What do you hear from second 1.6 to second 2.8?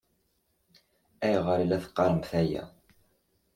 i la teqqaṛemt aya?